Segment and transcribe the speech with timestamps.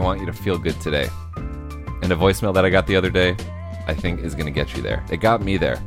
[0.00, 1.08] want you to feel good today.
[1.36, 3.36] And a voicemail that I got the other day,
[3.86, 5.04] I think is going to get you there.
[5.10, 5.82] It got me there.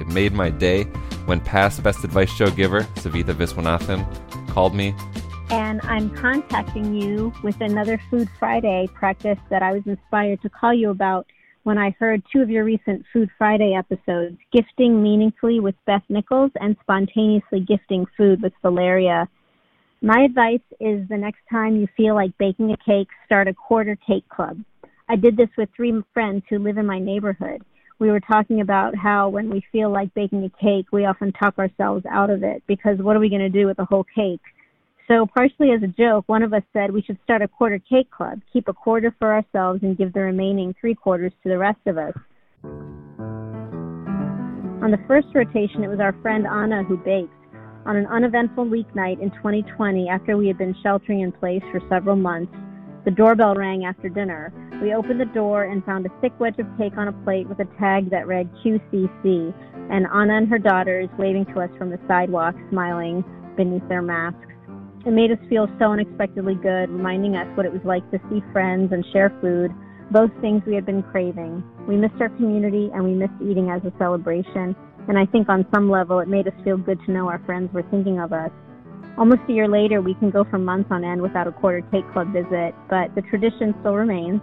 [0.00, 0.84] It made my day
[1.26, 4.94] when past Best Advice Show giver, Savitha Viswanathan, called me.
[5.50, 10.72] And I'm contacting you with another Food Friday practice that I was inspired to call
[10.72, 11.26] you about
[11.64, 16.50] when I heard two of your recent Food Friday episodes, Gifting Meaningfully with Beth Nichols
[16.60, 19.28] and Spontaneously Gifting Food with Valeriya.
[20.04, 23.96] My advice is the next time you feel like baking a cake, start a quarter
[24.04, 24.58] cake club.
[25.08, 27.62] I did this with three friends who live in my neighborhood.
[28.00, 31.56] We were talking about how when we feel like baking a cake, we often talk
[31.56, 34.40] ourselves out of it because what are we going to do with the whole cake?
[35.06, 38.10] So, partially as a joke, one of us said we should start a quarter cake
[38.10, 41.86] club, keep a quarter for ourselves, and give the remaining three quarters to the rest
[41.86, 42.14] of us.
[44.82, 47.41] On the first rotation, it was our friend Anna who baked.
[47.84, 52.14] On an uneventful weeknight in 2020, after we had been sheltering in place for several
[52.14, 52.54] months,
[53.04, 54.52] the doorbell rang after dinner.
[54.80, 57.58] We opened the door and found a thick wedge of cake on a plate with
[57.58, 59.52] a tag that read QCC,
[59.90, 63.24] and Anna and her daughters waving to us from the sidewalk, smiling
[63.56, 64.38] beneath their masks.
[65.04, 68.44] It made us feel so unexpectedly good, reminding us what it was like to see
[68.52, 69.72] friends and share food,
[70.12, 71.64] both things we had been craving.
[71.88, 74.76] We missed our community and we missed eating as a celebration,
[75.08, 77.72] and I think on some level it made us feel good to know our friends
[77.72, 78.50] were thinking of us.
[79.18, 82.10] Almost a year later, we can go for months on end without a quarter cake
[82.12, 84.40] club visit, but the tradition still remains.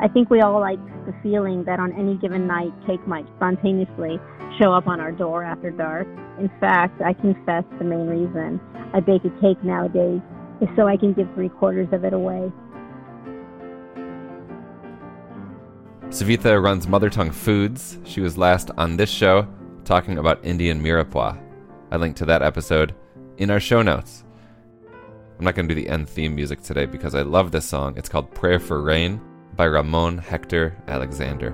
[0.00, 4.20] I think we all like the feeling that on any given night, cake might spontaneously
[4.60, 6.06] show up on our door after dark.
[6.38, 8.60] In fact, I confess the main reason
[8.94, 10.20] I bake a cake nowadays
[10.60, 12.52] is so I can give three quarters of it away.
[16.10, 17.98] Savitha runs Mothertongue Foods.
[18.04, 19.48] She was last on this show
[19.84, 21.38] talking about Indian mirepoix.
[21.90, 22.94] I link to that episode
[23.38, 24.24] in our show notes.
[25.38, 27.94] I'm not going to do the end theme music today because I love this song.
[27.96, 29.20] It's called Prayer for Rain
[29.56, 31.52] by Ramon Hector Alexander.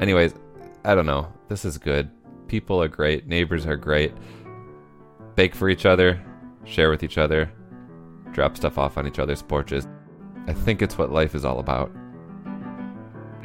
[0.00, 0.34] Anyways,
[0.84, 1.32] I don't know.
[1.48, 2.10] This is good.
[2.48, 3.26] People are great.
[3.26, 4.12] Neighbors are great.
[5.34, 6.22] Bake for each other,
[6.64, 7.50] share with each other,
[8.32, 9.88] drop stuff off on each other's porches.
[10.46, 11.90] I think it's what life is all about.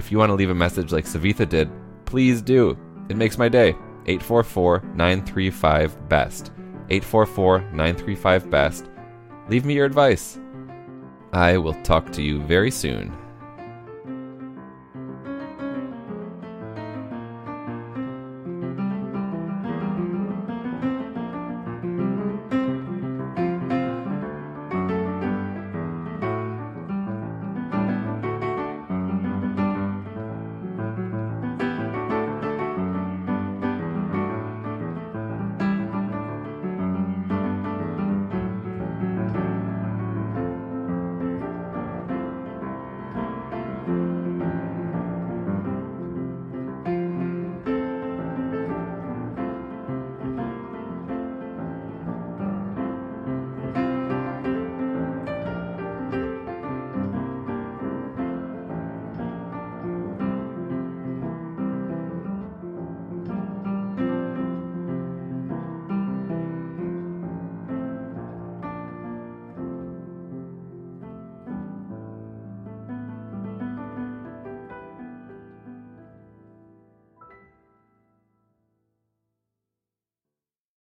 [0.00, 1.70] If you want to leave a message like Savitha did,
[2.06, 2.74] please do.
[3.10, 3.76] It makes my day.
[4.06, 6.52] 844 935 BEST.
[6.88, 8.90] 844 935 BEST.
[9.50, 10.40] Leave me your advice.
[11.34, 13.14] I will talk to you very soon.